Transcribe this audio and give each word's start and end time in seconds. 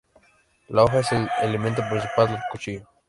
La 0.69 0.81
hoja 0.83 1.01
es 1.01 1.11
el 1.11 1.29
elemento 1.43 1.83
principal 1.87 2.29
del 2.29 2.39
cuchillo. 2.51 2.87